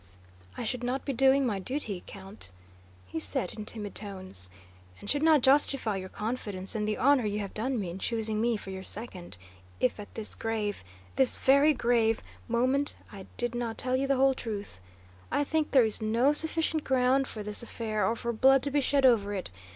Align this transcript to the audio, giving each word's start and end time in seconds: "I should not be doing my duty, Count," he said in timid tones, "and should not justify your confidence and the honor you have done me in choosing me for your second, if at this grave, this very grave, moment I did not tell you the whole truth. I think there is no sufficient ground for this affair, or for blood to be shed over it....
"I 0.57 0.63
should 0.63 0.83
not 0.83 1.05
be 1.05 1.13
doing 1.13 1.45
my 1.45 1.59
duty, 1.59 2.01
Count," 2.07 2.49
he 3.05 3.19
said 3.19 3.53
in 3.53 3.65
timid 3.65 3.93
tones, 3.93 4.49
"and 4.99 5.07
should 5.07 5.21
not 5.21 5.43
justify 5.43 5.97
your 5.97 6.09
confidence 6.09 6.73
and 6.73 6.87
the 6.87 6.97
honor 6.97 7.27
you 7.27 7.37
have 7.41 7.53
done 7.53 7.79
me 7.79 7.91
in 7.91 7.99
choosing 7.99 8.41
me 8.41 8.57
for 8.57 8.71
your 8.71 8.81
second, 8.81 9.37
if 9.79 9.99
at 9.99 10.11
this 10.15 10.33
grave, 10.33 10.83
this 11.17 11.37
very 11.37 11.75
grave, 11.75 12.23
moment 12.47 12.95
I 13.11 13.27
did 13.37 13.53
not 13.53 13.77
tell 13.77 13.95
you 13.95 14.07
the 14.07 14.15
whole 14.15 14.33
truth. 14.33 14.79
I 15.29 15.43
think 15.43 15.69
there 15.69 15.83
is 15.85 16.01
no 16.01 16.33
sufficient 16.33 16.83
ground 16.83 17.27
for 17.27 17.43
this 17.43 17.61
affair, 17.61 18.03
or 18.03 18.15
for 18.15 18.33
blood 18.33 18.63
to 18.63 18.71
be 18.71 18.81
shed 18.81 19.05
over 19.05 19.35
it.... 19.35 19.51